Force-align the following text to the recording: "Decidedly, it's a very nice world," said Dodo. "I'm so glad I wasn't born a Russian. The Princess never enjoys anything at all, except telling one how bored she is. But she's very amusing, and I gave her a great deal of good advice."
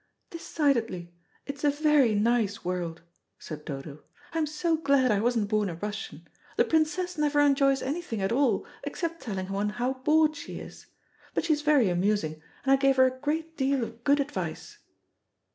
"Decidedly, 0.31 1.13
it's 1.45 1.63
a 1.63 1.69
very 1.69 2.15
nice 2.15 2.65
world," 2.65 3.03
said 3.37 3.63
Dodo. 3.65 4.01
"I'm 4.33 4.47
so 4.47 4.75
glad 4.75 5.11
I 5.11 5.19
wasn't 5.19 5.47
born 5.47 5.69
a 5.69 5.75
Russian. 5.75 6.27
The 6.57 6.65
Princess 6.65 7.19
never 7.19 7.39
enjoys 7.39 7.83
anything 7.83 8.19
at 8.19 8.31
all, 8.31 8.65
except 8.83 9.21
telling 9.21 9.49
one 9.51 9.69
how 9.69 9.93
bored 9.93 10.35
she 10.35 10.57
is. 10.59 10.87
But 11.35 11.45
she's 11.45 11.61
very 11.61 11.87
amusing, 11.87 12.41
and 12.63 12.71
I 12.73 12.77
gave 12.77 12.97
her 12.97 13.05
a 13.05 13.19
great 13.19 13.55
deal 13.55 13.83
of 13.83 14.03
good 14.03 14.19
advice." 14.19 14.79